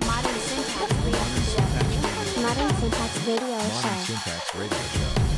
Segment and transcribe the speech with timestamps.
[0.00, 2.40] Modern Syntax Radio Show.
[2.40, 3.12] Modern Syntax
[4.54, 4.78] Radio
[5.26, 5.31] Show.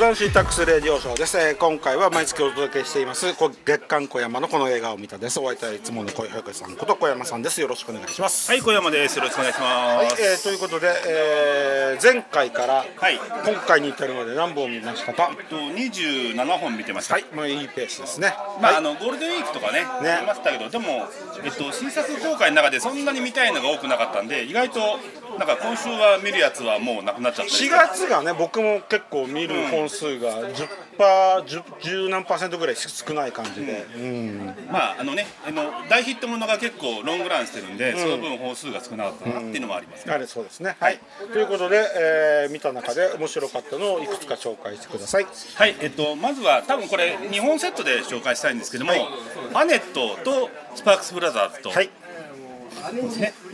[0.00, 5.40] ダンシンタックスレディオショーです、えー今回は毎月お届けしていますこ月刊小山のこの映画を見たです。
[5.40, 7.60] お相手はいつもの小山さんこと小山さんです。
[7.60, 8.50] よろしくお願いします。
[8.50, 9.16] はい、小山です。
[9.18, 10.22] よろしくお願いしはい、ます。
[10.22, 13.14] えーということで、えー前回からはい。
[13.46, 15.30] 今回に至るまで何本見ましたか？
[15.38, 17.14] えっと27本見てました。
[17.14, 18.34] はい、まあ、いいペースですね。
[18.60, 18.76] まあ、はい。
[18.78, 20.18] あのゴールデンウィークとかね、ね。
[20.22, 21.06] 見ましたけど、でも、
[21.44, 24.98] えっと、新作公開の中でそんなに見たいのが多くなかったんで、意外と、
[25.38, 34.54] なんか今週は見るやつはもうなくなっちゃったり4月がね僕も結構見る本数が10パー 10, 10何パーセントぐらい少ない感じで、うん。
[34.70, 40.14] まあ、あのね、あの大ヒットものが結構ロングランしてるんで、その分本数が少なかったなっていうのもありますね。
[40.14, 40.76] あれそうですね。
[40.80, 41.00] はい、
[41.32, 45.26] ということで、えー見た中で面白かったのをいくつか紹介してください。
[45.54, 48.92] はい、えっと、まずは多分これ2本セットで紹介したいんですけども、
[49.54, 51.86] アネットとスパークスブラザーズと、はい。
[51.86, 51.92] ね、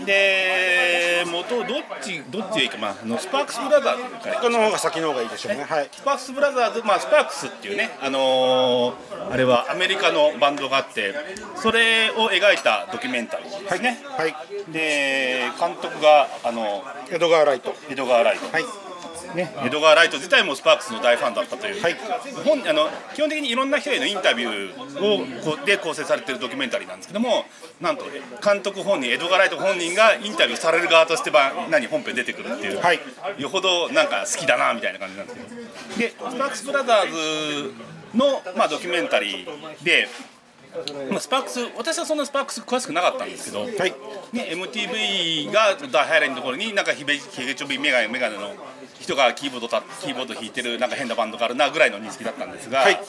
[0.05, 1.67] で元どっ
[2.01, 5.65] ちどっちがいいか、まあ、あのスパークスブラザーズからこの方が先の方がいいでしょうね。
[5.65, 5.89] はい。
[5.93, 11.15] スパークスブラザーズ、まあ、スパークスっていうね、あのーあれはアメリカのバンドがあって
[11.57, 14.35] それを描いたドキュメンタリーですね、はい。
[14.73, 17.75] で監督があの江戸川ライト。
[17.89, 18.90] 江戸川ライト、はい
[19.35, 21.97] ね、江戸川ライト自体もスパークスの大ファンだったという、はい。
[22.45, 27.45] 本あの基本的にいろんな人へのインタビューをこうで構成されているドキュメンタリーなんですけども
[27.81, 28.05] なんと
[28.43, 33.01] 監督本人江戸川ライト本人がインタビューされる側としてば何本編出てくるっていう、はい。
[33.39, 35.99] よほどなんか好きだなみたいな感じなんですけど。
[35.99, 37.73] でスパークスブラザーズ
[38.15, 40.09] の、まあ、ドキュメンタリーで。
[41.11, 43.95] まあ、スパークス私はそんなスパークス詳しくなかったんですけど、はい。
[44.33, 48.55] ね、MTV が大流行りのところになんかひげちょびメガネメガネの
[49.01, 53.01] 人がキーボードたキーボード弾いてるなんか変なバンドがあるなぐらいの認識だったんですが、はい。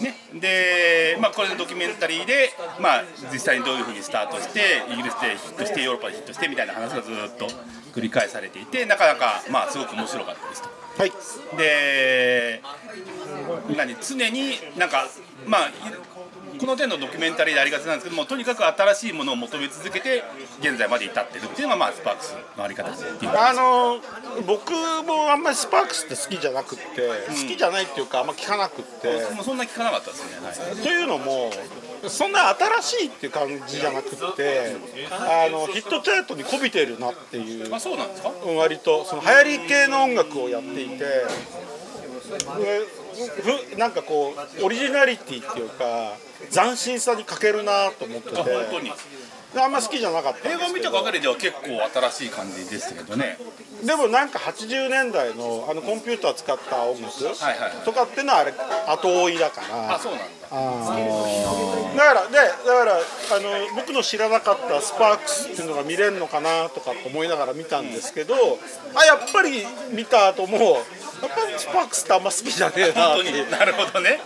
[0.00, 2.50] ね、で、まあ、これのドキュメンタリーで、
[2.80, 7.46] まあ、実際にどういうふうにスタートしてイギリスでヒットしてヨーロッパでヒットしてみたいな話がずっと
[7.94, 10.68] 繰り返されていてなかなか、まあ、すごく面白かったですと。
[10.98, 11.12] はい。
[11.56, 12.62] で
[13.76, 15.06] 何常になんか
[15.46, 15.72] まあい
[16.58, 20.24] この点のドキュメンタリーでありがちなんですけどもとにかく新しいものを求め続けて
[20.60, 24.00] 現在まで至ってるっていうのがまあスパークスのあり方あの
[24.46, 24.72] 僕
[25.06, 26.84] もあんまりスパークスって好きじゃなくって、
[27.28, 29.56] 好きじゃないっていうかあんま聞かなくって、もうそん。
[29.56, 31.50] な聞かなかったですね、はいというのも
[32.08, 34.76] そんな新しいっていう感じじゃなくって
[35.10, 37.74] あのヒットチャートにこびてるなっていう。
[37.74, 38.30] あそうなんですか？
[38.44, 41.04] うん割とその流行り系の音楽をやっていて
[43.78, 46.16] なんかこうオリジナリティっていうか
[46.50, 48.36] 斬新さに欠けるなと思ってて。
[49.54, 51.80] あんま好きじゃなかったん映画を見たばかりでは結構
[52.10, 53.38] 新しい感じですけどね。
[53.84, 58.54] でもなんか80年代のあのコンピューター使った音楽とかっていうのはあれ
[58.88, 59.94] 後追いだから。
[59.94, 60.26] あそうなんだ。
[61.96, 62.98] だからでだからあ
[63.40, 68.34] の僕の知らなかったスパークスっていうのが見れるのかなとか思いながら見たんですけど
[68.94, 70.82] あやっぱり見た後もやっ
[71.34, 73.50] ぱりスパークスってあんま好きじゃねえなって。
[73.50, 74.20] なるほどね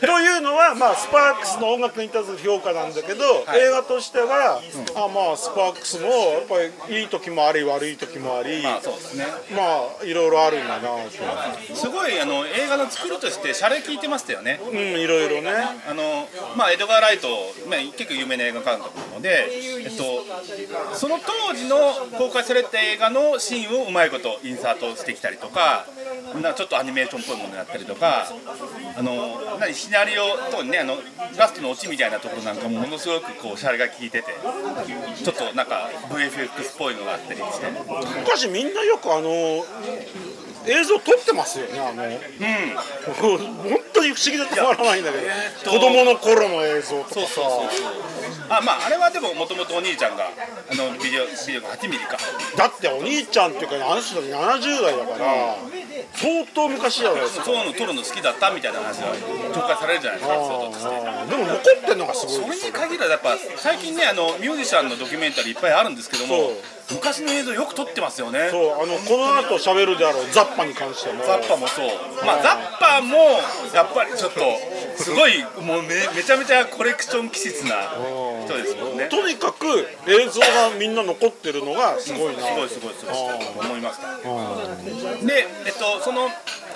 [0.00, 4.60] というのは、まあ、スパークスの音楽に対する評価なんだけど、映画としては、
[4.94, 6.54] あまあ、スパークスもやっぱ
[6.88, 9.26] りいい時もあり悪い時もあり、まあそうですね。
[9.54, 9.62] ま
[10.00, 10.88] あいろいろあるんだな
[11.68, 14.60] とすごいあの映画の作りとしてシャレ聞いてましたよね。
[14.62, 15.50] うんいろいろね。
[15.88, 17.28] あのまあ、エドガー・ライト、
[17.68, 19.48] まあ、結構有名な映画監督なので、
[19.84, 20.24] えっと、
[20.94, 21.76] その当時の
[22.18, 25.86] 公開された映画のシーンをうまいことインサートしてきたりとか
[26.42, 28.26] なちょっとアニメーションっぽいものやったりとか
[28.96, 30.96] あの何シナリオとねあの
[31.36, 34.34] ラストのオチみたいなところなんかもものすごくこうシャレが効いてて
[35.24, 37.66] ちょっとなんか VFX っぽいのがあったりして、
[38.20, 39.28] 昔みんなよくあの
[40.68, 42.02] 映像撮ってますよねあの。
[43.14, 45.24] 本当に不思議でたまらないんだけど、
[45.64, 47.14] と子供の頃の映像とかさ。
[47.14, 48.06] そうそうそう
[48.48, 50.26] あまああれはでももともとお兄ちゃんが
[50.70, 52.16] あのビデオビデオが8ミリか。
[52.56, 55.56] だってお兄ちゃんっていうかあの人だって70代だから
[56.16, 57.44] 相当昔じゃないですか。
[57.44, 59.14] そういうの撮るの好きだったみたいな話が
[59.52, 61.26] 紹介されるじゃないですか。
[61.28, 66.52] でも残ってんのがすごいそれに限らずやっぱ最近ねあのミュージシャンのドキュメンタリーいっぱいあるんですけども
[66.90, 68.48] 昔の映像よく撮ってますよね。
[68.50, 71.24] そうあのこの後喋るであろうザッパに関しても。
[71.24, 71.88] ザッパもそう。
[72.24, 73.16] まあザッパも
[73.74, 74.40] やっぱりちょっと
[74.96, 77.74] すごいもうめめちゃめちゃコレクション気質な
[78.46, 79.08] 人ですもんね。
[79.08, 79.66] とにかく
[80.06, 82.42] 映像がみんな残ってるのがすごいな。
[82.42, 83.80] すごいすごいすごい思い。
[83.86, 86.28] ましたでえっとその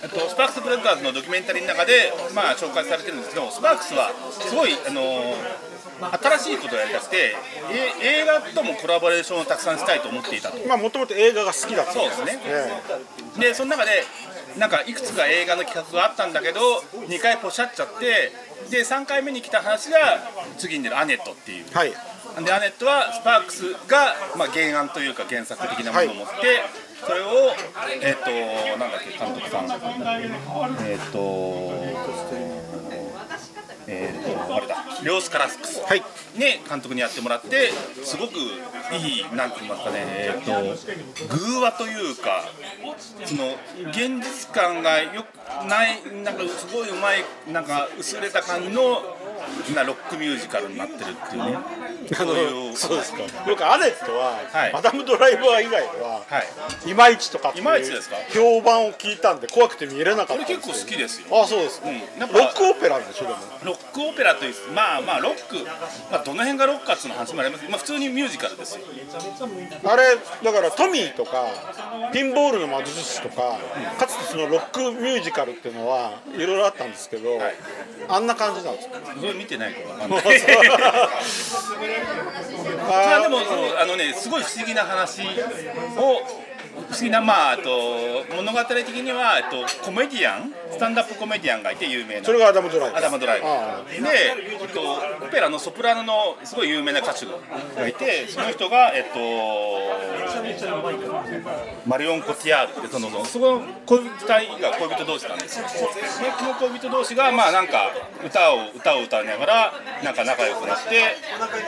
[0.02, 5.36] えっと、スパークス・ブラザーズのドキュメンタリーの中で、まあ、紹介されてるんですけどスパークスはすごい、あの
[6.00, 7.36] 新しいことをやりだして
[8.00, 10.56] え映画ともコラボレーションをたくさんしたいと思っていたと。
[10.66, 12.40] まあもともと映画が好きだったそうですね。
[12.46, 14.02] えでその中で
[14.58, 16.60] なんかいくつか映画の企画があったんだけど
[17.06, 18.32] 2回ポシャっちゃって
[18.70, 19.98] で3回目に来た話が
[20.58, 21.64] 次に出る「アネット」っていう。
[21.72, 21.92] はい。
[22.44, 26.62] でアネットはスパークスが、まあ、原案というか原作的なものを持って、
[27.04, 27.26] それを
[28.00, 28.30] えっ、と
[28.78, 29.64] なんだっけ監督さん。
[30.86, 31.72] えっ、と
[33.88, 34.76] えっ、とあれだ。
[35.02, 35.80] リョース・カラスクス。
[35.82, 36.02] はい。
[36.36, 37.72] ね監督にやってもらって
[38.04, 38.34] すごく
[38.92, 40.52] いいなんて言いますかねえっ、と
[41.36, 42.44] 偶話というか
[43.24, 43.56] その
[43.90, 49.02] 現実感がよくないなんかすごいうまいなんか薄れた感じの
[49.74, 51.56] なロックミュージカルになってるっていうね。
[51.56, 53.18] あのそうですか。
[53.46, 54.72] 僕アネットは、はい。
[54.72, 56.42] マダムドライバー以外は、は
[56.86, 56.90] い。
[56.90, 58.16] いまいちとかっていまいちですか？
[58.32, 61.42] 評判を聞いたんで怖くて見れなかった結構好きですよ。
[61.42, 61.80] あそうです。
[61.80, 62.18] か、うん。
[62.18, 63.36] なんかロックオペラでしょでも。
[63.64, 65.56] ロックオペラというまあまあロック、
[66.10, 68.84] まあ、どの辺がロックかっていうの話もありますまあ、普通にミュージカルですよ。
[69.84, 71.46] あれだからトミーとか
[72.12, 73.58] ピンボールの魔術師とか、
[73.98, 77.54] かつてそのロックミュージカルっていうのはいろいろあったんですけど、はい
[78.08, 78.98] あんな感じなんですか？
[79.18, 80.40] それ見てないから分かんない
[82.88, 83.76] まあでもそう。
[83.80, 85.24] あのねすごい不思議な話を
[86.88, 93.46] 不思議なまああと物語的にはえっとコメディアンスタンダップコメディアンがいて有名なそれがアダム・ドライブアダム・ドライブ
[94.06, 94.80] で、っと、
[95.26, 99.18] オペラのソプラノのすごい有名な歌手がいてその人がえっと
[101.86, 105.34] マリオン・コティアールってそのその恋人2人が恋人同士な。
[105.34, 107.90] んですよでこの恋人同士がまあなんか
[108.24, 109.72] 歌を歌を歌いながら
[110.04, 111.16] なんか仲良くなって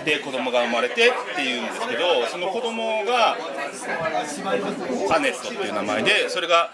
[0.04, 3.36] で子供が生まれてっていうんですけどその子供が
[5.14, 6.70] アネットっていう名前でそれが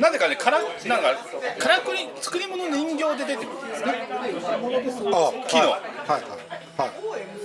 [0.00, 0.68] なぜかねからなん
[1.02, 1.14] か
[1.58, 4.08] からくり作り物の人形で出てくるんですね。
[5.12, 5.78] あ木のは
[6.08, 6.22] いはい。
[6.78, 6.90] はい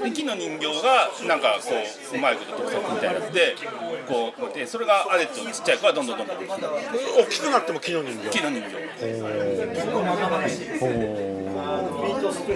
[0.04, 1.72] で木の人形がなんかこ
[2.14, 3.56] ううまいこと特撮みたいなやつで
[4.08, 6.72] こうでそれがアネットちっちゃい子はどんどんどんどん大きくなって
[7.24, 8.70] 大きくなっても木の人形木の人形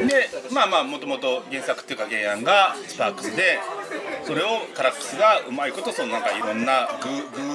[0.08, 3.60] でまあまあもともと原作っていうか原案がスパークスで
[4.26, 7.10] それをカラックスがうまいことそのなんかいろんな偶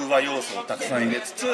[0.07, 1.45] 偶話要素をたくさん入れつつ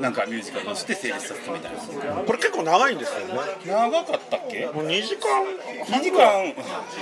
[0.00, 1.78] なんかミュージカルとして成立させてみたいな。
[2.22, 3.34] これ結構長いんですよね。
[3.66, 4.66] 長かったっけ？
[4.66, 5.44] もう2時間。
[5.98, 6.54] 2時間。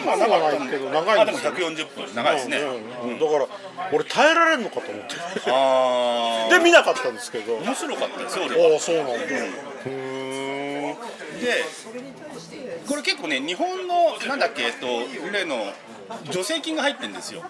[0.04, 2.14] まあ長かった長いけど長いあでもんですよ140分。
[2.14, 3.46] 長いですね、うんうんだから
[3.92, 5.14] 俺耐えられるのかと思って。
[5.50, 7.56] あ で見なかったんですけど。
[7.58, 8.74] あ面白かったですよ俺は。
[8.74, 9.12] ああそうなんだ。
[9.14, 9.18] へ
[9.86, 10.96] え
[11.40, 11.64] で
[12.88, 14.86] これ結構ね日本のなんだっけえっと
[15.32, 15.72] 例の
[16.30, 17.40] 助成金が入ってるんですよ。
[17.40, 17.44] へ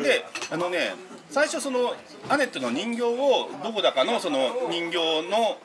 [0.00, 0.94] えであのね
[1.30, 1.94] 最初その
[2.28, 5.58] アネットの人形をどこだかのその人形の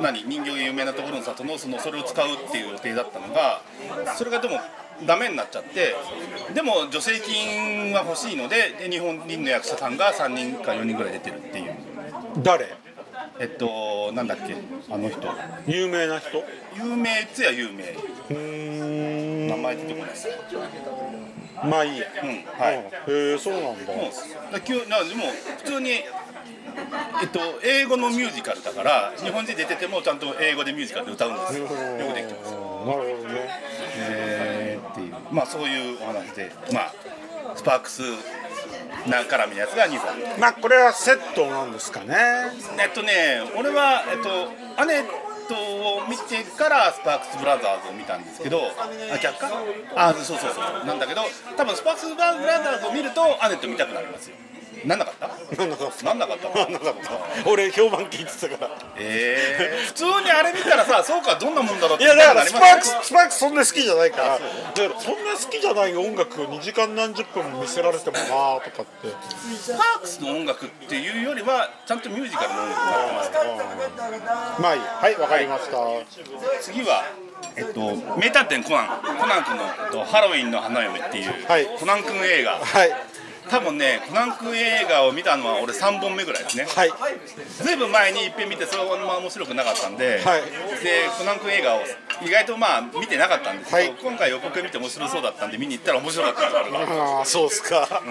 [0.00, 3.62] 何人形が有名なところの里のそのそれを使うっていう予定だったのが
[4.16, 4.60] それがでも
[5.06, 5.94] ダメになっちゃって
[6.54, 11.74] でも助成金は欲しいのでで日本人の役者さんが3人か4人ぐらい出てるっていう。
[12.42, 12.66] 誰？
[13.38, 14.56] えっとなんだっけ
[14.90, 15.20] あの人。
[15.66, 16.44] 有名な人？
[16.76, 17.84] 有名っつや有名。
[17.84, 18.79] うーん
[19.50, 20.10] 名前出てこない
[21.68, 22.00] まあいい。
[22.00, 22.74] やうんはい。
[22.76, 23.92] へえそうなんだ。
[24.12, 25.24] そうだきゅなでも
[25.58, 26.02] 普通にえ
[27.26, 31.64] っと英語のミュージカルだから日本人出ててもちゃんと英語でミュージカルで歌うんですよ。
[31.64, 31.74] よく
[32.14, 32.50] できてます。
[32.52, 33.48] なるほどね
[33.98, 36.94] えーっていうまあそういうお話でまあ
[37.54, 38.02] スパークス
[39.06, 40.40] な絡みのやつが2本。
[40.40, 42.16] まあこれはセットなんですかね。
[42.78, 45.04] えっとね俺はえっとアネッ
[45.50, 48.70] トを見てからスパークスブラザーズを見たんですけど
[49.12, 49.50] あ逆か？
[49.96, 50.86] あそうそうそう。
[50.86, 51.22] なんだけど
[51.56, 54.36] 多分スパークスブラザーズを見るとアネット見たくなりますよ。
[54.84, 55.56] なんなかった？
[55.56, 56.04] なんなかった。
[56.04, 56.94] なんなかったなんなかっ
[57.44, 57.50] た。
[57.50, 58.70] 俺評判聞いてたから。
[58.96, 64.38] えー、普通にあれ見たらさそうかどんなもんだろうっていやだからスパークスパークスそんな好きじゃないから。
[64.38, 68.26] そんな好きじゃない音楽を2時間何十分も見せられてもなー
[68.64, 69.08] とかって。
[69.56, 72.80] スパークスの音楽っていうよりはちゃんとミュージカルの音楽。
[72.80, 74.80] になってますまあいい。
[74.80, 75.76] はいわかりました、
[76.62, 77.04] 次は
[77.56, 78.86] えっと名探偵コナン。
[79.18, 81.66] コナン君の、えっと、ハロウィンの花嫁っていう、はい。
[81.78, 82.52] コナン君映画。
[82.58, 82.90] はい
[83.50, 86.66] 多分ねコナン君映画を見たのは俺3本目ぐらいですね。
[86.68, 86.92] はい。
[87.62, 90.42] ずいぶん前に一遍見てそれはま面白くなかったんで、はい。
[90.82, 91.80] でコナン君映画を
[92.22, 93.98] 意外とまあ見てなかったんですけど、はい。
[94.00, 98.02] 今回予告見て面白そうだったんで見に行ったら面白かったああそうですか、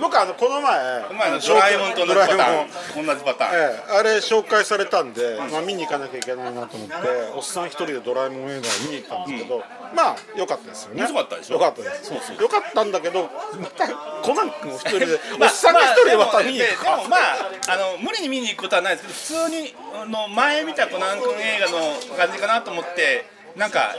[0.00, 3.06] 僕あのこの前この前のドラえもんと同じパタドラえもんーン。
[3.06, 3.56] 同じパターン、え
[3.88, 6.94] え、あれ紹介されたんで、まあ、見に行かなきゃいけないなと思って
[7.36, 9.62] おっさん一人でドラえもん映画を見に行ったんですけど、
[9.94, 11.00] まあ良かったですよね。
[11.02, 11.54] 面白かったでしょ。
[11.54, 12.04] 良かったです。
[12.04, 12.36] そうそう。
[12.40, 13.22] 良かったんだけど
[13.60, 13.88] また
[14.22, 23.26] コナン君を一人でおっさんが一人でまた見に行くででもまああの無理に見に行くことはないですけど普通にあの前見たコナン君映画の感じかなと思って
[23.56, 23.94] なんか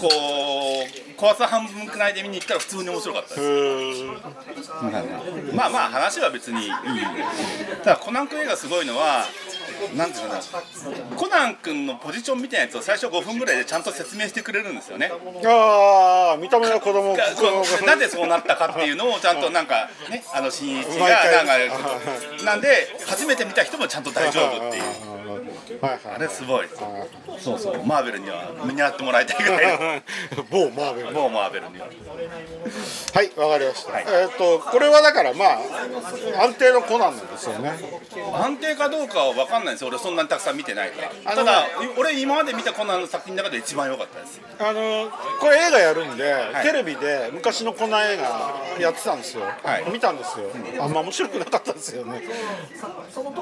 [0.00, 4.02] こう怖さ半分くらいで見に行ったら普通に面白かったです。
[5.54, 6.70] まあまあ話は別にいい
[7.84, 9.24] ただコナン君映画すごいのは
[9.96, 10.42] なんていうかな。
[11.16, 15.10] コナン君のポジションみたいなやつを最初5分ぐらいでちゃんと説明してくれるんですよね。
[15.44, 17.16] ああ見た目の子供
[17.86, 24.84] なぜそうなったかっていうのをちゃんとなんかねあの新一がなんかなんで初めて見た人もちゃんと大丈夫っていう
[25.80, 26.14] はいはい。
[26.16, 26.68] あれすごい。
[27.38, 27.84] そうそう。
[27.84, 30.02] マーベルには見習ってもらいたいぐらい。
[30.36, 31.10] の 某マーベル。
[31.12, 31.86] もうマーベルには。
[31.86, 34.04] はいわかりました、はい。
[34.06, 35.58] えっ、とこれはだからまあ
[36.44, 37.72] 安定のコナンなんですよね。
[38.34, 39.88] 安定かどうかは分かんないんですよ。
[39.88, 41.34] 俺そんなにたくさん見てないから。
[41.34, 46.62] ただ俺今まで見たコナンの作品の中で一番良かったですあのこれ映画やるんで、い。
[46.62, 49.90] テレビで昔のコナン映画やってたんですよ、はい。
[49.90, 52.22] 見たんですよ、あんま面白くなかったんですよね。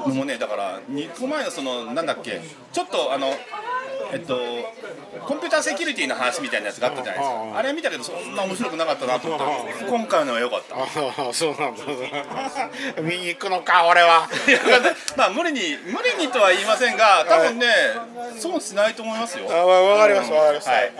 [0.07, 2.41] もうねだから2個前のそのなんだっけ？
[2.73, 3.33] ちょっとあの
[4.11, 4.37] えっと
[5.25, 7.57] コンピューターセキュリティの話みたいなやつがあったじゃないですか。
[7.57, 9.39] あれ見たけどそんな面白くなかったなと思っ
[9.79, 10.75] て今回のは良かった。
[10.75, 11.83] ああそうなんだ。
[13.01, 14.29] 見に行くのか俺は。
[15.17, 17.67] まあ無理に無理にとは言いませんが多分ね
[18.39, 19.47] 損しないと思いますよ。
[19.49, 20.85] あわわかりましたわかりました、ははい。
[20.87, 20.91] い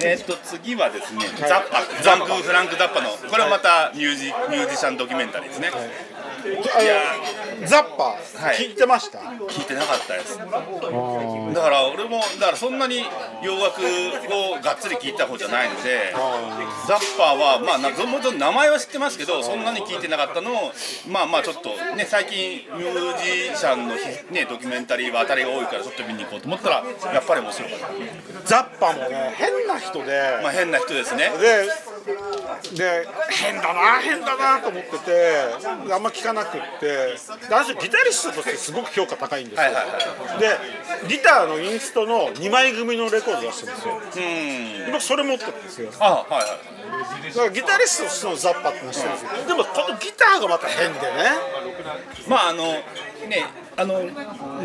[0.00, 1.82] えーっと次はですね、ザッパ。
[2.02, 5.82] ザンク・フランク・ザッパのこれはまたミュージミュージシャンドキュメンタリーですね、あの
[7.66, 8.16] ザッパ、は
[8.54, 8.56] い。
[8.56, 9.18] 聞いてました？
[9.18, 10.38] 聞いてなかったです。
[10.38, 13.02] だから俺もだからそんなに
[13.42, 16.14] 洋楽をがっつり聞いた方じゃないので
[16.86, 20.72] ザッパーはまあなもちろん名前は知ってますけどそんなに聞いてなかったのを
[21.08, 23.18] まあまあちょっとね最近ミュー
[23.52, 28.48] ジシャンのねドキュメンタリーは当たりが多いからちょっと見に行こうと思ったらやっぱり面白かった。
[28.48, 31.30] ザッパもね変な人で、まあ変な人ですね。
[31.38, 31.68] で
[32.74, 43.94] で変だな変だなと思っててあんま聞かなくってであの人ギタリストとしてすごく評価高いんですよ、はいはいはでギターのインストの2枚組のレコード出してるんですよ。
[44.86, 44.92] うん。
[44.92, 45.90] 僕それ持ってるんですよ。
[45.98, 51.06] あはいはいだからギタリストとしてのザッパってのは知ってるんですよでもこのギターがまた変でね。
[52.28, 52.82] まああのね
[53.76, 54.02] あの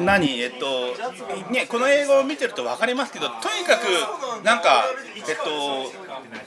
[0.03, 0.39] 何？
[0.39, 0.96] えっと
[1.51, 5.91] ねこの映画を見てると分かりますけどとにかくなんかえっと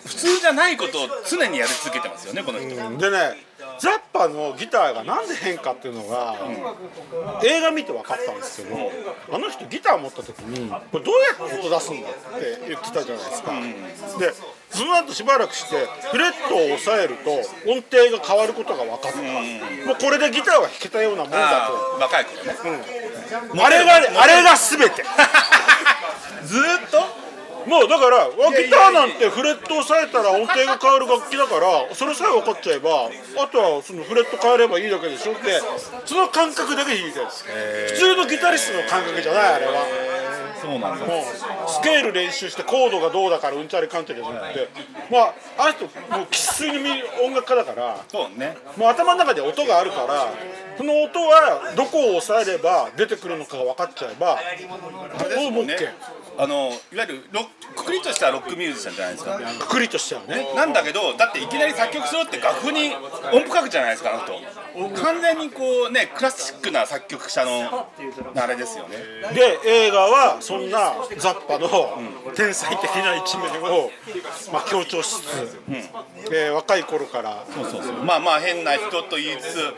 [0.06, 2.68] 普通じゃないことを常にやり続けてますよねこの人、
[2.98, 3.36] でね
[3.80, 6.36] ザッパのギターがなんで変かっていうのが、
[7.44, 8.76] 映画見て分かったんですけど、
[9.32, 13.52] あの人ギター持った時にこれどうやって音出すんだって言ってたじゃないですか、
[14.18, 14.32] で
[14.70, 15.76] その後しばらくして
[16.10, 17.30] フレットを押さえると
[17.70, 19.18] 音程が変わることが分かった、
[19.86, 21.74] もうこれでギターは弾けたようなもんだあと。
[21.98, 22.82] ー若い頃ね、
[23.64, 25.04] あれがあれが全て。
[26.44, 27.27] ずーっと？
[27.68, 33.10] もうだからわギターなんてフレット押さえたら音程が変わる楽器だからそれさえ分かっちゃえば
[33.44, 35.60] あとはそのフレット変えればいいだけでしょって
[36.06, 37.44] その感覚だけ弾いてるんです。
[37.44, 39.72] 普通のギタリストの感覚じゃないあれは
[40.60, 44.68] そうなんだもうスケール練習してコードがどうだからうんちゃりかんちゃりじゃなくて。
[45.10, 48.04] まああの人もう生粋に音楽家だから。
[48.08, 48.56] そうね。
[48.76, 50.32] もう頭の中で音があるから
[50.76, 55.74] その音はどこを押さえれば出てくるのかが分かっちゃえばあれですもんね。
[55.74, 55.88] OK
[56.40, 57.40] あのいわゆるロ
[57.74, 59.40] くくりとしたロックミュージシャンじゃないですか。
[59.58, 60.46] くくりとしてはね。
[60.54, 62.94] なんだけどだっていきなり作曲するって楽譜に
[63.32, 64.32] 音符書くじゃないですかあの人
[65.02, 67.88] 完全にこうねクラシックな作曲者の
[68.36, 68.96] あれですよね。
[69.34, 71.68] で映画はそんなザッパの
[72.34, 73.90] 天才的な一面を、
[74.52, 75.60] まあ、強調しつつ、
[76.32, 77.44] えー若い頃から。
[77.54, 77.92] そうそうそう。
[78.04, 79.74] まあまあ変な人と言いつつ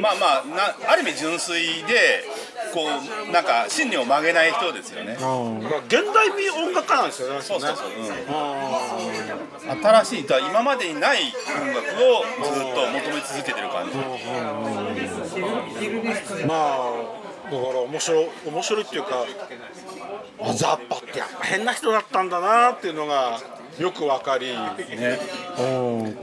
[0.00, 2.24] まあまあなある意味純粋で
[2.72, 2.86] こ
[3.28, 5.14] うなんか信念を曲げない人ですよね。
[5.14, 5.30] だから
[5.86, 8.02] 現代美音楽家なんですよねそうそうそう、うう
[9.74, 13.96] ん、新しいとは今までにない音楽をずっと求め続けてる感じ。
[16.44, 16.46] ん。
[16.46, 17.18] まあ
[17.50, 19.24] だから面白い面白いっていうか
[20.40, 23.40] あザッパってやっぱ変な人だったんだなっていうのが
[23.78, 25.18] よくわかり、ね。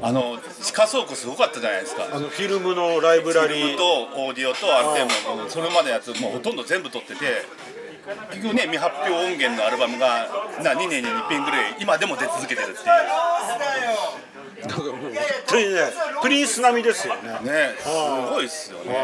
[0.02, 2.08] あの地下倉庫すごかったじゃないですか。
[2.12, 3.78] あのフィルムのライブラリー。
[3.78, 7.46] とオーディオとあれでもそれまでのやつもうほとんど全部撮ってて
[8.32, 10.28] 結局ね未発表音源のアルバムが
[10.64, 12.86] な2年に1遍ぐらい今でも出続けてるっていう。
[12.86, 15.14] だからもう本
[15.48, 15.80] 当にね
[16.26, 18.96] プリンス並みですよねねすごいっすよね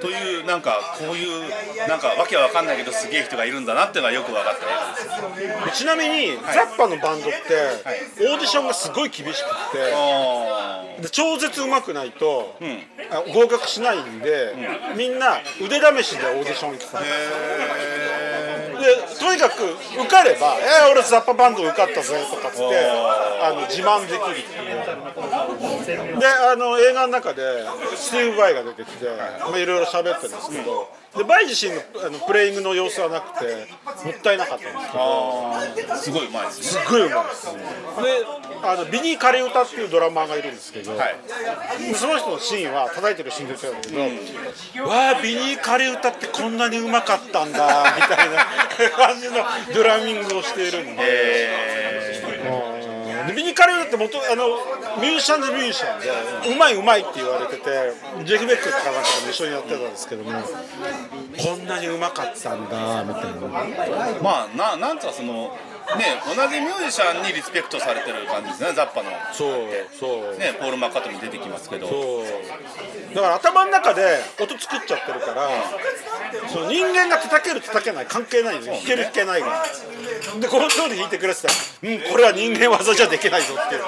[0.00, 1.48] というなんかこういう
[1.88, 14.54] なんかわけわかんないけどすげえ人がいるんだなっていうのがよく分かった映画ですちなみに、ザッパのバンドって、オーディションがすごい厳しくて、で超絶うまくないと、ん合格しないんで、
[14.96, 17.10] みんな腕試しでオーディション行ってたので
[19.18, 19.64] とにかく
[20.00, 22.78] 受かれば「えー、俺ザッパバンド受かったぜ」とかっつって
[23.40, 26.18] あの自慢できるっていう。
[26.18, 27.42] であの映画の中で
[27.96, 29.06] スティーヴ・ヴァイが出てきて
[29.40, 33.68] まあいろいろ喋ってるんですけどでバイ自身のあのプレイングの様子はなくて
[34.04, 35.04] もったいなかったんですけど。
[35.04, 36.64] あーすごいうまいですね。
[36.64, 37.46] すっごいうまいです。
[37.46, 37.56] で
[38.64, 41.16] あのビニー・カレウタっていうドラマーがいるんですけど、はい。
[41.94, 51.02] その人のシーンは叩いてるシーンですけど、わあビニー・カレウタってこんなにうまかったんだみたいな感じのドラミングをしているんで。
[51.02, 52.31] え
[53.22, 54.48] うんでビニー・カレウタって元あの
[55.00, 57.62] ミュージシャンズミュージシャンでうまいうまいって言われてて
[58.24, 63.32] ジェフ・ベックかなんかとも一緒にやってたんですけどもこんなにうまかったんだみたいな。
[63.32, 69.10] ーまあななんつうかそのね同じミュージシャンにリスペクトされてる感じですねザッパの。
[69.32, 69.50] そう
[69.98, 70.38] そう。
[70.38, 71.88] ねポール・マッカートニー出てきますけど。
[71.88, 73.14] そう。
[73.14, 75.50] だから頭の中で音作っちゃってるから
[76.48, 79.64] その人間が叩ける叩けない関係ないんですよ弾ける弾けないが。
[80.40, 83.82] でこの通り弾いてくれてたらうんこれは人間技じゃできないぞっていう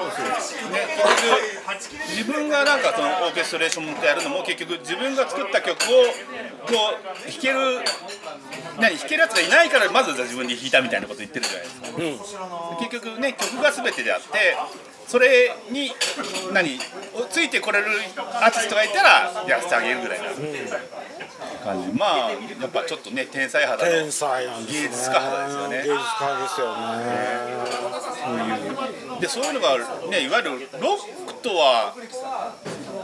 [2.09, 6.93] 自分がなんかそのオーケストレーションってやるのも結局自分が作った曲をこ
[7.25, 7.81] う弾ける
[8.77, 14.55] 何弾けるやつがいないからまず自分で弾いたみたいなこと言ってるじゃないですか、結局ね曲が全てであって
[15.07, 15.91] それに
[16.51, 16.79] 何
[17.29, 17.85] ついてこれる
[18.33, 20.25] アーティストがいたらやらせてあげるぐらいな
[21.63, 21.89] 感じ。
[21.97, 24.83] まあやっぱちょっとね天才肌の天才なんですね。
[24.83, 25.77] 芸術家肌ですよね。
[25.77, 26.85] 芸術家ですよね。
[29.21, 29.77] でそういうのが
[30.09, 31.93] ねいわゆるロックとは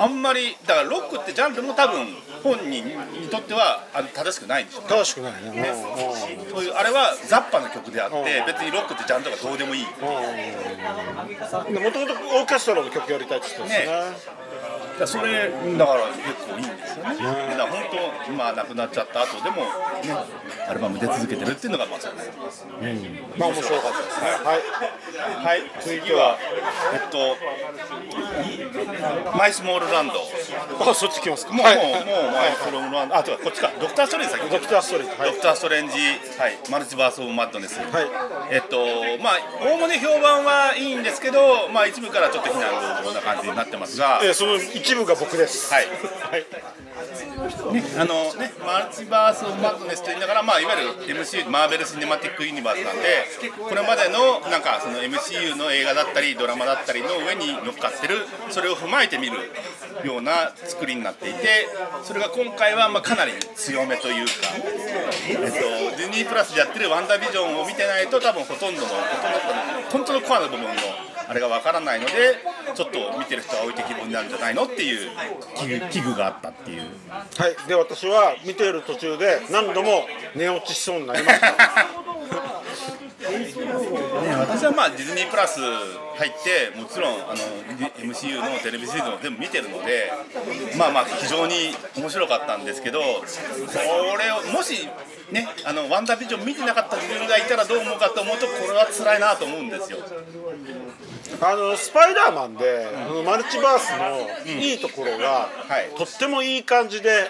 [0.01, 2.08] あんまりだからロックってジャンルも多分
[2.41, 4.89] 本人にとってはあの正しくないんでしょうね。
[4.89, 5.39] 正しくないね。
[5.50, 9.86] うんうんそういうあれはザッパの曲であって別にロックってジャンルがどうでもいい。
[9.86, 14.13] でもともとオーケストラの曲やりたいって言ってたん。
[14.13, 14.50] ですよね
[14.91, 17.15] だからそれだから結構いいんですよね。
[17.15, 17.83] だから本
[18.25, 19.69] 当今亡くなっちゃった後でもね
[20.67, 22.31] アルバム出続けてるっていうのがまあそうです。
[23.38, 24.27] まあ面白かったですね。
[24.43, 24.57] はい。
[25.45, 25.63] はい。
[25.81, 26.38] 次は
[26.93, 27.38] えっと
[29.38, 30.13] マイスモールランド。
[30.89, 31.53] あそっち来ますか。
[31.53, 31.75] もう、はい。
[31.77, 31.91] もう、も
[32.29, 35.15] う、マイスモールランド、あ、とこっちか、ドクターストレンジ先ドクターストレンジ。
[35.15, 35.29] はい。
[35.29, 35.93] ドクターストレンジ、
[36.38, 38.07] はい、マルチバース・オブ・マッドネス、はい。
[38.51, 38.77] えっと、
[39.21, 39.39] まあ、
[39.71, 45.72] おおむね評判はいいんですけど、まあ、一部からちょっと非難のような感じになってますが、えーその一部が僕です。
[45.72, 45.86] はい。
[45.86, 46.46] はい。
[47.74, 50.74] ね、あのね、マルチバース・オブ・マッドネスと言いながら、まあ、いわ
[51.08, 53.26] ゆる MCU、マーベル・シネマティック・ユニバースなんで、
[53.58, 59.38] これまでのなんかその MCU の映画だったり、ドラマだったりの上に乗っかってる、それを踏まえて見る
[60.04, 61.67] ような作りになっていて、
[62.04, 64.32] それが今回はまあかなり強めというか、
[65.30, 72.12] えっと、ディズニープラスでやってるワンダービジョンを見てないと、多分ほとんどの、ほとんどの本当のコアの部分のあれがわからないので、
[72.76, 75.10] ちょっと見てる人は置いてきぼりになるんじゃないのっていう
[75.56, 76.82] 危惧危惧があったっていう。
[76.82, 81.48] はい、で私は見ている途中で何度も寝落ちしそうになりました
[83.32, 87.36] ね、私はまあディズニープラス入ってもちろんあの
[88.00, 90.12] MCU のテレビシリーズも全部見てるので
[90.78, 93.06] まあまあ非常に面白かったんですけどこ
[94.17, 94.88] れをもし
[95.32, 100.00] ねあのワンダービジョン見てなかった自分がいたらどう思うかと思うとこれは辛いなと思うんですよ。
[101.39, 103.91] あのスパイダーマンで、あのマルチバース
[104.46, 107.30] のいいところが、はいとってもいい感じで、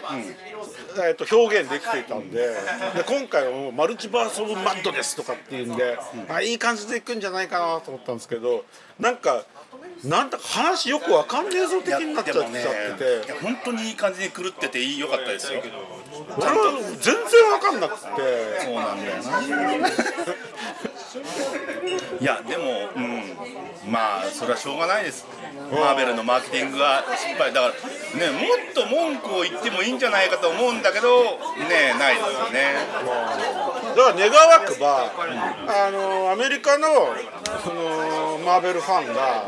[0.98, 5.98] えー、と表現できていたんでで今回はもうマルチバース・オブ・マッドですとかっていうんで、
[6.30, 8.66] あいい感じでいくんじゃないかなと思ったんですけど
[9.00, 9.46] なんか
[10.04, 15.62] なんだか話よくわかんねえぞ的になっちゃってて、いや本当にいい感じに狂ってていい良かったですよ。
[16.38, 18.02] 俺は全然わかんなくて。
[18.64, 19.32] そうなんだよな。
[22.19, 23.00] いやでも、う
[23.88, 25.26] ん、まあそれはしょうがないです。
[25.71, 27.52] マーベルのマーケティングが失敗。
[27.52, 31.24] だからねもっと文句を言ってもいいんじゃないかと思うんだけど
[31.67, 32.76] ねないですよね。
[33.95, 35.12] だから願わくば、
[35.67, 36.88] あのアメリカの
[37.63, 39.47] そのマーベルファンが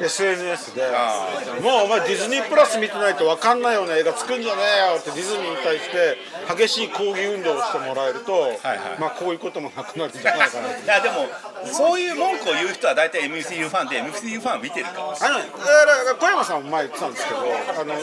[0.00, 1.28] SNS であ
[1.62, 6.18] 「もうお前ディズニープラス見てないと分かんないような映画作るんじゃねえよ」ってディズニーに対して
[6.56, 8.56] 激しい抗議運動をしてもらえると、はい
[8.98, 11.28] まあこういうこともなくなるんじゃないかない やでも
[11.72, 15.28] そういう文句を言う人は大体 MCU ファンで MCU ファン見てるから。
[15.28, 17.94] あのだから小山さんも前言ってたんですけどあの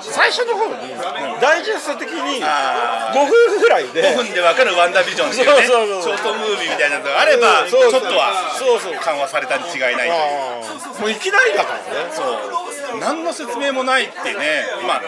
[0.00, 0.94] 最初の方に
[1.40, 5.66] ダイジェスト的にあ5分ぐらいで5分で分かるワンダービジョンっていうね。
[5.66, 6.16] そうそうそう。
[6.16, 8.94] ショートムービーみたいなのがあればちょっとはそうそう。
[8.94, 11.00] 緩和されたに違いないという。
[11.00, 12.10] もういきなりだからね。
[12.10, 15.02] そう何の説明もないってね、まあ、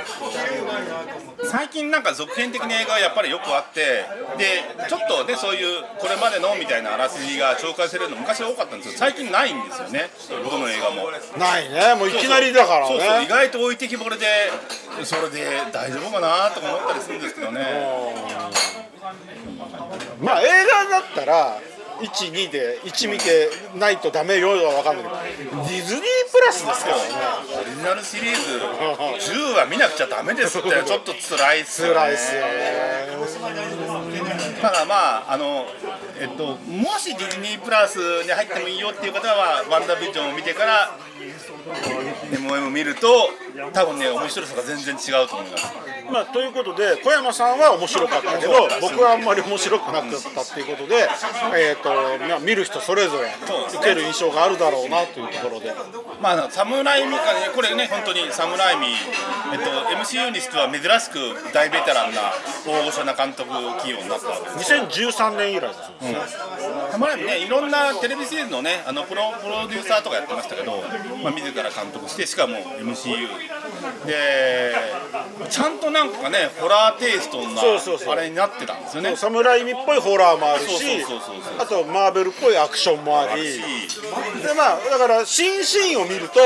[1.44, 4.04] 最近なんか続編的な映画がやっぱりよくあって
[4.38, 10.10] でちょっとねそういうこれまでのみたいなあらすじが紹介されるの昔は多かったんですけど最近ないんですよね。
[10.28, 11.10] どの映画も。
[11.38, 11.94] ないね。
[11.98, 12.96] もういきなりだからね。
[12.96, 13.22] そうそう。
[13.22, 14.26] 意外と置いてきぼれで
[15.04, 17.64] それで大丈夫かなとか思ったりするんですけどね。
[20.20, 21.60] まあ映画だったら
[22.00, 25.32] 12で1見てないとダメよは分かんない。
[25.36, 27.02] けどディズニープラスですからね。
[27.60, 31.94] オリジナルシリーズ10は見なくちゃダメですって ちょっと辛いっすよね。
[31.94, 33.04] 辛いっすよね。
[34.60, 35.66] ただまああの
[36.18, 40.96] えっともしディズニープラスに入ってもいいよっていう方はワンダービジョンを見てから
[42.32, 43.30] MOM 見ると
[43.72, 45.72] 多分ね面白さが全然違うと思います
[46.10, 51.08] まあ、ということで小山さんは面白かったけど僕はあんまり面白くなかったっていうことで、
[51.56, 51.88] えーと
[52.28, 53.28] まあ、見る人それぞれ
[53.74, 55.72] 受ける印象があるだろうなというところで。
[56.20, 58.86] まあ侍みかねこれね本当に侍み
[59.52, 62.32] えっと MCU にしては珍しく大ベテランな
[62.66, 63.50] 大御所な監督
[63.82, 66.18] 起用になったわけです2013年以来ですよね、
[66.98, 70.82] 前にねいろんなテレビシリーズのねあのプロプロデューサーとかやってましたけど、
[71.22, 73.28] まあ、自ら監督してしかも MCU
[74.06, 74.74] で
[75.50, 78.12] ちゃんとなんかねホラーテイストなそうそうそう。
[78.14, 79.16] あれになってたんですよね。
[79.16, 81.04] 侍味っぽいホラーもあるし
[81.58, 83.44] あとマーベルっぽいアクションもあり。
[83.46, 83.60] し
[84.42, 86.40] でまあだから新シーンを見ると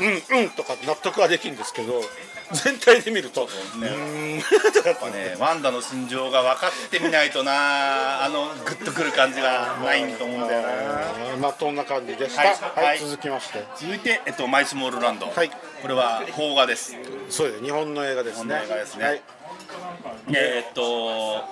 [0.00, 2.00] うんうんとか納得はできるんですけど
[2.52, 3.42] 全体で見ると。
[3.42, 3.48] ね
[3.80, 8.24] うーんとか やっぱねワンダの心情が分かってみないとな。
[8.24, 10.68] あのグッとくる感じがないと思うんだよな。
[11.40, 12.98] まあそんな感じでした、はい。
[12.98, 13.64] 続きまして。
[13.76, 15.50] 続いて、えっと、マイスモールランド、はい。
[15.82, 16.96] これは邦画です。
[17.30, 17.64] そうです。
[17.64, 18.44] 日本の映画ですね。
[18.44, 19.04] 日本の映画ですね。
[19.06, 19.22] はい、
[20.32, 21.44] えーっと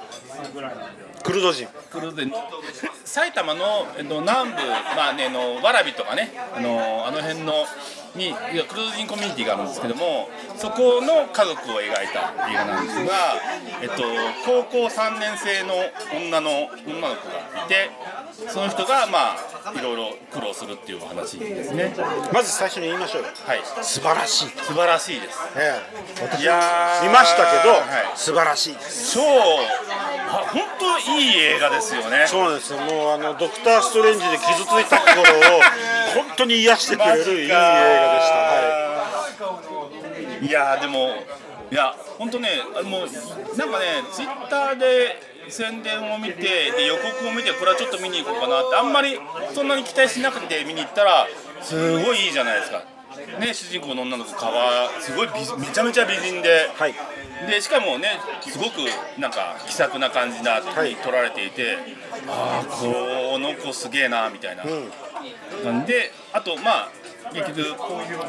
[1.23, 1.69] クルド人。
[1.91, 2.33] クルーズで
[3.05, 4.57] 埼玉の、えっと、南部、
[4.97, 7.67] まあね、あの蕨とかねあのあの辺の
[8.17, 13.13] にいやクルーズ人コミュニティがあるんですけどもそこの家族を描いた映画なんですが、
[13.83, 14.03] えっと、
[14.45, 15.75] 高校3年生の
[16.17, 17.91] 女の女の子がいて
[18.49, 21.95] その人がまあいろいろ苦労するっていうお話ですね。
[22.33, 23.29] まず最初に言いましょうよ。
[23.47, 23.61] はい。
[23.81, 25.39] 素晴らしい、素晴らしいです。
[25.57, 25.79] え
[26.19, 26.23] え。
[26.23, 27.07] 私いやー。
[27.07, 28.19] 見ましたけど、はい。
[28.19, 29.15] 素晴らしいです。
[29.15, 32.25] 超あ本当いい映画ですよね。
[32.27, 32.79] そうですよ。
[32.81, 35.61] もうあのドクター・ストレンジで傷ついた心を
[36.15, 38.83] 本当に癒してくれるいい映画でした、はい。
[40.53, 41.25] やーでも
[41.71, 45.17] いや本当ねあもうなんかねツイッターで
[45.49, 49.19] 宣伝を見てで予告を見てこれはちょっと見に行こうかなってあんまり
[49.55, 51.27] そんなに期待しなくて見に行ったら
[51.63, 52.85] すごいいいじゃないですか。
[53.39, 56.95] ね主人公の女の子かわすごい美めちゃめちゃ美人で、はい
[57.49, 58.09] でしかもね
[58.43, 58.79] すごく
[59.19, 60.97] なんか気さくな感じな、はい。
[60.97, 61.77] 撮られていて
[62.29, 64.65] ああこの子すげえなみたいな、
[65.65, 66.89] なんであとまあ
[67.33, 67.61] 結局、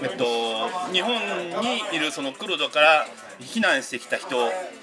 [0.03, 1.15] えっと、日本
[1.61, 3.05] にいるそのクルドから
[3.39, 4.37] 避難してきた人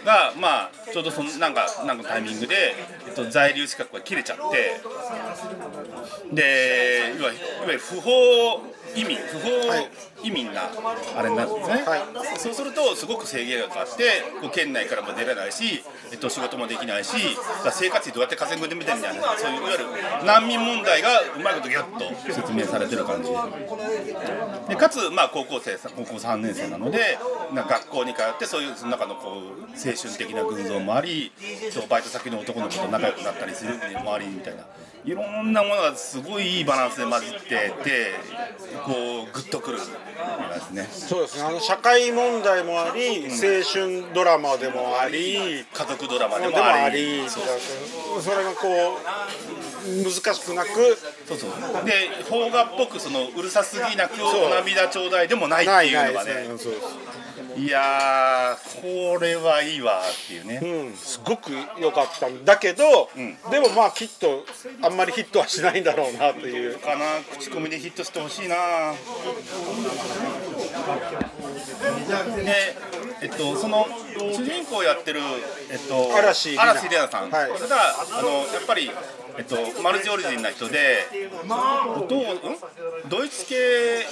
[0.05, 2.75] が、まあ、ちょうどそのなんかなんかのタイミングで、
[3.09, 4.81] えっと、在留資格が切れちゃって
[6.33, 7.31] でいわ
[7.67, 8.11] ゆる不法
[8.95, 9.91] 移民不法はい
[10.23, 10.69] 移民な
[11.17, 12.39] あれになるんですね、はい。
[12.39, 17.17] そうするとすごく制限がかかってこう県内からも出れないし、えっと、仕事もできないし
[17.73, 19.85] 生活費どうやって稼ぐんでみたいなそういういわゆる。
[20.27, 23.31] 難民問題がうまいことギュッと説明されてる感じ。
[24.69, 27.19] でかつ、まあ、高校生高校3年生なので
[27.53, 31.33] な学校に通ってそういうその中のこう青春的な群像もあり
[31.71, 34.65] そうバイト先の男の子と仲良くなったりするのもありみたいな
[35.05, 38.13] いろんなものがすごいいいバランスで混じってて
[38.85, 39.85] こうグッとくるで
[40.61, 40.89] すね。
[40.91, 41.45] そうですね。
[41.45, 47.41] あの社会問題もあり、青春ドラマでもあり家族ドラマででももありそ
[48.31, 50.69] れがこう難しくなく
[51.27, 51.51] そうそう。
[51.87, 51.93] で
[52.29, 56.33] 邦画っぽくそのうるさすぎなくお涙ちょうだいでもないってないうのがね
[57.57, 63.37] いやーこれはいいわっていうね、うん、すごく良かったんだけど、ん。
[63.51, 64.45] でもまあきっと
[64.83, 66.79] あんまりヒットはしないんだろうなという。
[66.79, 67.05] かな
[67.39, 68.57] 口コミでヒットしてほしいな
[72.37, 72.77] で
[73.23, 73.87] えっとその
[74.17, 75.21] 主人公をやってる
[75.71, 77.51] えっと嵐嵐莉菜さん、はい。
[77.51, 77.77] これが
[78.19, 78.91] あのやっぱり
[79.39, 81.07] えっとマルチオリジンな人で
[81.97, 83.09] お父ん？
[83.09, 84.07] ドイツ系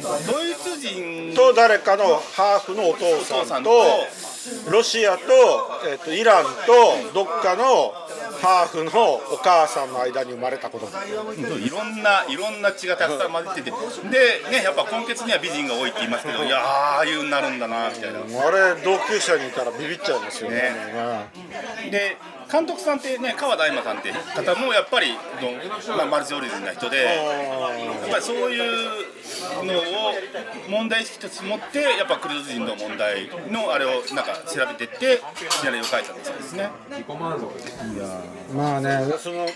[0.00, 5.22] ドイツ人と誰かのハーフのお父さんととロシアと,、
[5.88, 7.92] えっとイランとどっかの
[8.40, 10.88] ハーフのお母さんの間に生まれた子供。
[11.58, 13.76] いろんないろんな血がたくさん混じっててで
[14.50, 18.20] ねやっぱ根血には美人が多いって言いますけどいやーああいうになるんだなみたいな。
[18.20, 20.56] あれ同級生にいたらビビっちゃいますよね。
[20.56, 21.90] ね。
[21.90, 22.16] で
[22.50, 29.10] 監督さんってね川大馬さんって方もやっぱりの、まあ、マルチオリジンな人でやっぱりそういう
[29.64, 29.82] のを
[30.68, 36.70] 問題意識として持ってやっぱクルド人の問題のあれをなんか調べてってシナリオを書いたんですね。
[38.54, 39.00] まあね。
[39.18, 39.46] その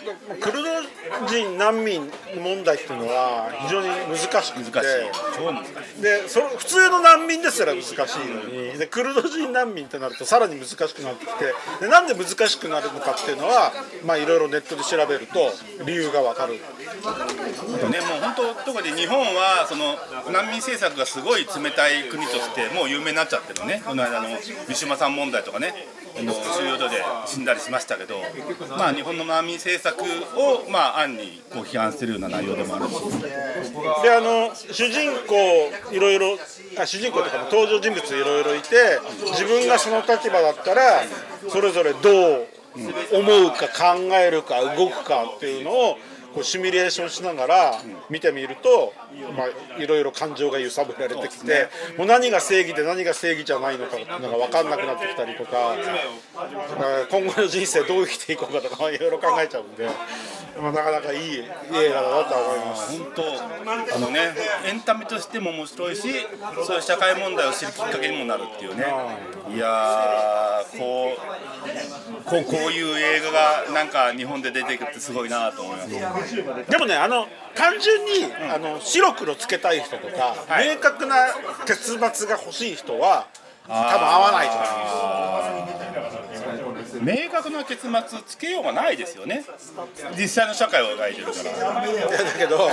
[0.40, 4.70] クルド人難民問題っていうのは非常に難しくて。
[4.70, 5.00] 難しい。
[5.36, 6.02] 超難しい。
[6.02, 13.72] でそ普通の難民ですら難しいのにでクルド人難民ってなるとさらに難しくなってきてでなんで難しくなるのかっていうのは
[14.04, 15.52] まあいろいろネットで調べると
[15.84, 16.54] 理由がわかる。
[16.54, 19.96] ねもう本当特に日本はその
[20.32, 23.82] 難民政策がすごい冷たい国としてもう有名になっちゃってるのね。
[23.84, 25.74] この間のウィシュマさん問題とかね。
[26.16, 28.14] あの収容所で死んだりしましたけど、
[28.78, 32.92] まあ、日本の難民政策を、まあ、暗にこう批判してるような内容でもあるし。
[34.02, 35.34] であの主人公
[35.92, 36.38] いろいろ
[36.78, 39.00] あ主人公とかも登場人物いろいろいて
[39.32, 41.02] 自分がその立場だったら
[41.48, 42.46] それぞれどう
[43.12, 45.98] 思うか考えるか動くかっていうのを
[46.34, 48.92] こうシミュレーションしながら見てみると、
[49.36, 59.88] まあ、いろいろ感情が揺さぶられてきて、もう何が正義で何が正義じゃないのかっていうのが分かんなくなってきたりとか、えー今後の人生どう生きていこうかとかいろいろ考えちゃうんで、
[60.60, 61.44] まあ、なかなかいい映
[61.90, 62.98] 画だなとは思います。
[62.98, 64.34] 本当あのね
[64.66, 66.02] エンタメとしても面白いし
[66.66, 68.84] そういう社会問題を知るきっかけにもなるっていうね。
[69.54, 69.58] い。
[69.58, 76.70] やーこうこうこういう映画がなんか日本で出てくってすごいなと思います。
[76.70, 80.68] でもねあの単純に、あの白黒つけたい人とか、はい。
[80.68, 81.16] 明確な
[81.66, 83.26] 結末が欲しい人は
[83.66, 84.74] 多分合わないと思いま
[86.86, 87.00] す。
[87.00, 89.44] 明確な結末つけようがないですよね。
[90.16, 91.82] 実際の社会を描いてるから。
[91.82, 92.70] だけど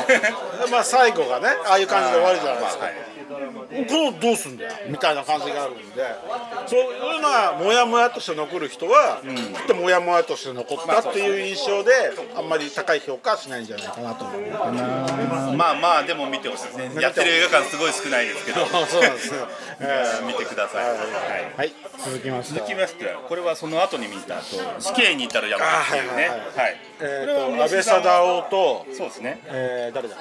[0.71, 4.71] まあ最後がねああいう感じで終わるじゃないですか、はいこれどうすんだよ？
[4.89, 5.83] みたいな感じがあるんで。
[6.67, 11.91] そういうのがモヤモヤとして残る人は、きっとモヤモヤとして残ったっていう印象で
[12.35, 14.41] あんまり高い評価はしないんじゃないかなと思う。
[15.55, 17.01] まあまあでも見てほしいですね。
[17.01, 18.65] やってる映画館すごい少ないですけど。
[18.87, 19.37] そうなんですね、
[19.79, 20.97] え ー見てください、はい。
[21.57, 21.73] はい。
[22.03, 22.59] 続きまして。
[22.59, 24.43] 続きましてこれはその後に見た後
[24.79, 26.29] 死刑に至る山っていうね。
[26.29, 29.39] あはいえこれはー、と安倍貞夫と、そうですね。
[29.45, 30.15] えー、誰だ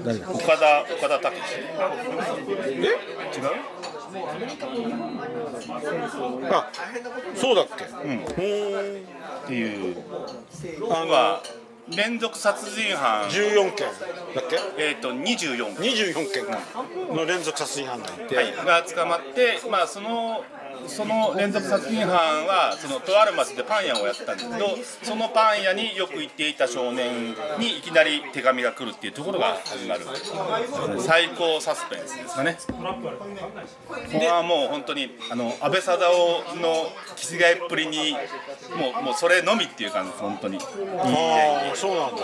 [0.00, 2.80] 岡田岡田武史え？
[2.80, 3.50] 違う？
[6.50, 6.70] あ
[7.36, 8.18] そうだっけ、うん。
[8.24, 8.24] っ
[9.46, 9.96] ていう。
[10.90, 11.42] あのは
[11.88, 13.28] 連続殺人犯。
[13.28, 13.86] 14件
[14.34, 14.58] だっけ？
[14.78, 16.44] えっ、と24 24件。
[17.16, 20.42] の連続殺人犯がいて、はい、が捕まって、まあ、その
[20.88, 24.66] その連続殺人犯はそのとある町でパン屋をやってたんですけど
[25.02, 30.04] そのパン屋によく行っていた少年にいきなり手紙が来るっていうところが始まる。
[30.98, 32.58] 最高サスペンスですかね。
[32.66, 38.12] これはもう本当にあの安倍貞夫の気違いっぷりに
[38.76, 40.58] もうもうそれのみっていう感じです本当に。
[40.58, 42.22] ああそうなんだ、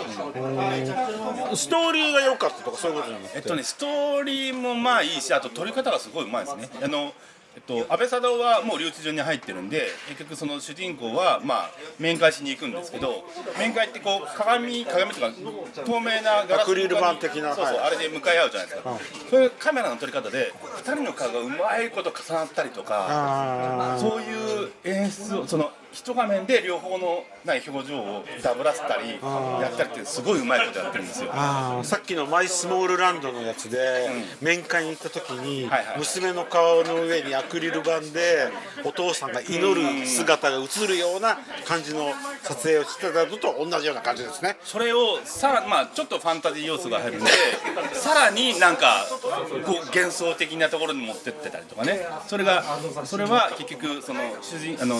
[1.49, 1.57] うん。
[1.57, 6.69] ストーリーが良かったとかそういうことじゃなくて、えっとね、ストーリーもまあいいしあと撮り方がすごいうまいですね。
[6.83, 7.13] あの、
[7.57, 13.23] えっと、安倍貞夫はもう留置場に入ってるんで結局その主人公はまあ面会しに行くんですけど
[13.57, 15.31] 面会ってこう鏡鏡とか
[15.83, 17.87] 透明なガラスアクリル板的なそうそう、はい。
[17.87, 18.99] あれで向かい合うじゃないですか、
[19.31, 20.53] そういうカメラの撮り方で
[20.85, 29.11] 2人の顔がうまいこと重なったりとかあそういう演出をその一画面で両方のない表情をダブらせたり
[29.61, 31.31] やったりってすごいうまいことやってるんですよ。
[31.83, 34.09] さっきの「マイスモールランド」のやつで、
[34.41, 35.97] 面会に行った時に、はいはい。
[35.97, 38.49] 娘の顔の上にアクリル板で
[38.83, 44.57] お父さんが祈る姿が映るような感じの撮影をしてたのと同じような感じですね。
[44.63, 47.31] それをさらまあちょっとファンタジー要素が入るんで
[47.93, 49.05] さらになんか
[49.65, 52.05] こう幻想的なところに持ってってたりとかね。
[52.27, 52.63] それが
[53.05, 54.99] それは結局その主人あの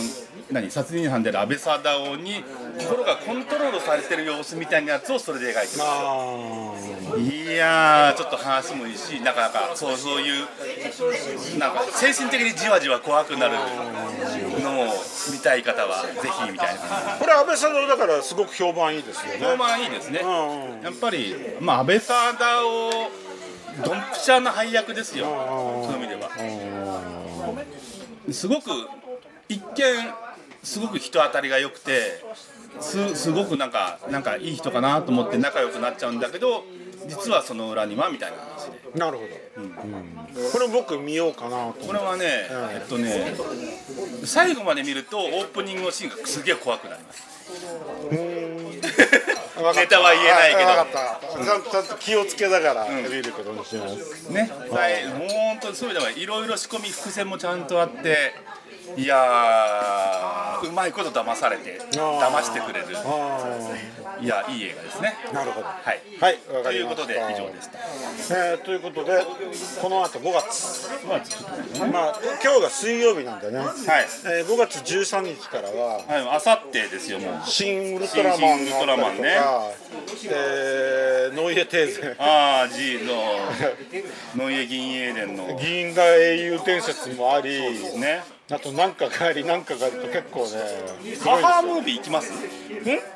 [0.50, 0.70] 何？
[0.88, 2.42] 殺人犯である安倍貞夫に
[2.78, 6.74] 心がコントロールされてる様子みたいなやつをそれで描いてるあ
[7.18, 13.54] いやちょっと話もいいしなかなかそうそういうなんか精神的にじわじわ怖くなる
[14.62, 14.84] のを
[15.30, 16.80] 見たい方はぜひみたいな
[17.18, 20.20] これ安倍貞夫だからすごく評判いいですよじ評判いいですね
[20.82, 25.26] やっぱり、まあ、安倍貞夫ドンピシャな配役ですよ
[25.84, 26.30] そういう意味では
[28.32, 28.70] すごく
[29.50, 30.27] 一見
[30.68, 32.22] すごく人当たりが良くて
[32.78, 36.62] すすごくなんかなんかいい人かなと思って仲良くなっちゃうんだけど
[37.08, 38.78] 実はその裏にはみたいな話で。
[38.98, 39.24] なるほ
[39.56, 39.72] ど、うん。
[40.52, 43.34] これ僕見ようかなこれはね、えっとね
[44.24, 47.22] 最後まで見るとオープニングのシーンがすげえ怖くなります。
[49.74, 50.68] ネタは言えないけど。
[51.70, 58.34] ちゃんと気をつけながら見ることにします、ね、はい、もう本当にそういう意味ではいろいろ仕込み伏線もちゃんとあって
[58.96, 62.86] いやーうまいこと騙されて騙してくれる。
[62.96, 63.58] あ
[64.20, 65.14] いやいい映画ですね。
[65.30, 65.66] あなるほど。
[65.66, 66.00] はい。
[66.20, 67.78] はいということで以上でした。
[68.50, 69.22] えーということで
[69.80, 70.88] この後5月。
[71.06, 73.70] まあ今日が水曜日なんでね、はい。
[74.26, 79.38] えー5月13日からははいあさってですよもう「新ウルトラマン」新ウルトラマンね。
[80.30, 82.16] えーノイエテーゼ。
[82.18, 83.38] ああ G の
[84.44, 85.54] ノイエ銀英伝の。
[85.60, 87.60] 銀河英雄伝説もあり
[87.98, 90.48] ねあと何かがあり何かがあると結構ね
[91.16, 92.32] すアハームービー行きます？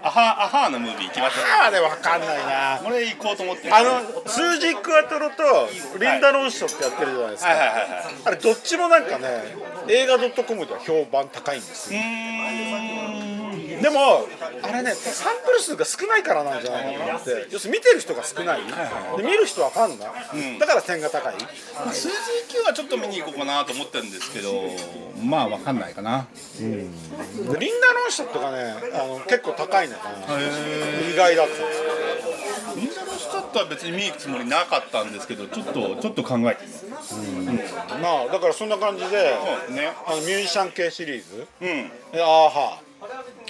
[0.03, 1.39] アハアハーのムービー行きます？
[1.41, 2.81] あれわかんないな。
[2.85, 3.75] これ行こうと思ってる。
[3.75, 5.43] あのスージークワトロと
[5.99, 7.51] リンダ・ロンショってやってるじゃないですか、
[8.27, 9.57] あれどっちもなんかね
[9.89, 12.01] 映画 .com では評判高いんですうよ
[13.83, 14.27] でも
[14.63, 17.49] あれねサンプル数が少ないからなんじゃないかなって。
[17.51, 18.61] 要するに見てる人が少ない。
[19.17, 20.07] で見る人はファンだ、
[20.61, 21.35] だから点が高い。
[21.93, 22.15] 数字
[22.49, 24.53] 級はちょっと見に行こうかなと思ってるんですけど
[25.23, 26.27] まあわかんないかな。
[26.59, 30.19] でリンダ・ロンショとかねあの結構高いのかな。
[31.13, 31.93] 意外だったんですよ
[32.77, 36.65] インタースタットは別に見に行くつもりなかったんですけどちょっとちょっと考えて。
[38.01, 39.37] まあだからそんな感じで
[39.69, 39.93] そうね。
[40.07, 41.47] あのミュージシャン系シリーズ。
[41.61, 41.69] うん。
[41.69, 42.81] えあーは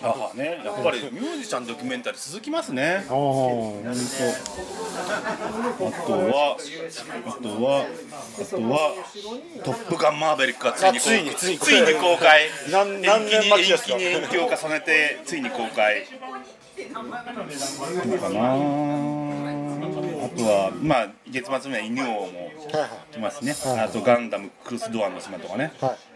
[0.03, 0.61] ああね。
[0.65, 3.05] やっぱりミュージシャンドキュメンタリー続きますね。
[3.09, 3.85] あー本
[5.79, 6.57] 当あとは
[7.27, 7.87] あとは
[8.41, 8.95] あとは
[9.65, 11.59] 「トップガンマーヴェリック」がついにあついについに。
[11.59, 12.49] ついに公開。
[12.71, 13.95] 何何年待ちですか？
[13.95, 16.07] 延期に延期を重ねてついに公開。
[16.07, 17.01] ど
[18.15, 18.55] うかな。
[20.25, 25.73] あとはまあ月末には犬王もはい来ますねあとガンダムクロスドアの島とかね。
[25.81, 26.12] はい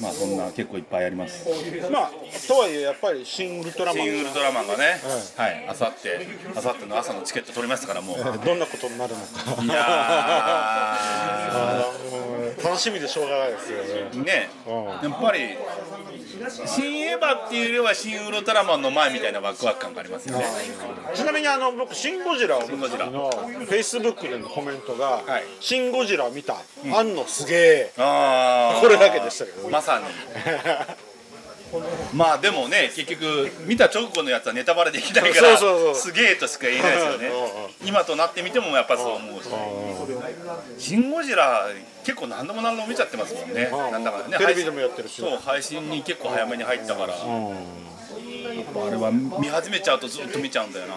[0.00, 1.48] まあそんな結構いっぱいあります。
[1.90, 2.10] まあ
[2.46, 5.00] とはいえやっぱり「シン・ウルトラマンシン・ウルトラマンがね
[5.36, 5.64] はい。
[5.68, 8.18] あさってあさっての朝のチケット取りましたからもう。
[8.44, 9.20] どんなことになるの
[9.56, 9.62] か。
[9.62, 9.74] いや
[12.64, 14.10] 楽しみでしょうがないですよね。
[14.12, 14.50] ーね。
[14.66, 14.70] う
[15.06, 15.10] ん。
[15.10, 15.56] やっぱり
[16.66, 20.44] 新エヴァっていうよりは新ウルトラマンの前みたいなワクワク感がありますよね。
[21.14, 26.56] ちなみにあの僕「シン・ゴジラ」を見た時のフェイスブックでのコメントがはい「シン・ゴジラ見た
[26.92, 27.14] あん。
[27.14, 27.92] のすげえ。
[27.96, 29.62] これだけでしたけど。
[29.64, 30.04] ねまさに。
[32.12, 35.56] まあでもね結局見た直後のやつはネタバレできないから
[35.94, 37.28] すげえとしか言えないですよね。
[37.28, 39.48] うん今となってみてもやっぱそう思うし
[40.78, 41.68] 「シン・ゴジラ」
[42.04, 43.70] 結構何度も何度も見ちゃってますもんね。
[43.72, 43.92] うん。
[43.92, 45.20] なんだかねテレビでもやってるし。
[45.20, 47.14] そう配信に結構早めに入ったから。
[47.14, 50.94] やっぱあれは見始めちゃうとずっと見ちゃうんだよな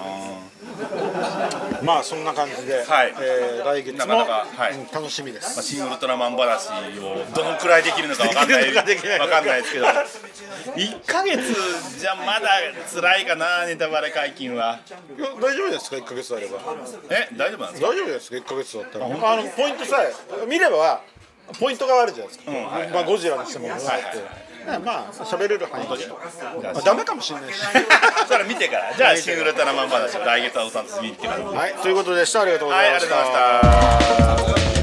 [1.84, 3.14] まあそんな感じで、はい。
[3.20, 4.74] えー来月もなかなかはい。
[4.74, 5.56] うん楽しみです。
[5.56, 9.86] まあ、新ウルトラマン話をどのくらいできるのかわかんない できるのかんないですけど。
[10.76, 12.50] 1ヶ月じゃまだ
[12.94, 14.80] 辛いかなネタバレ解禁は。
[15.18, 16.60] いや大丈夫ですか？1ヶ月あれば。
[17.10, 17.88] え大丈夫なんですか？
[17.90, 19.06] 大丈夫ですか？1ヶ月だったら。
[19.06, 20.14] あのポイントさえ
[20.48, 21.02] 見れば
[21.60, 22.66] ポイントがあるじゃないですか、ん。
[22.66, 23.72] はいまあ、ゴジラにしても。
[23.72, 24.14] あって、はいはい
[24.84, 26.08] まあ喋れる範囲で、
[26.84, 27.60] ダメかもしれないし。
[27.65, 28.93] そしたら見てから。
[28.95, 32.41] じゃあ新ウルトラマン話を来月はお楽しみにってはいということでした。
[32.41, 34.75] ありがとうごはいありざいましがとうございたました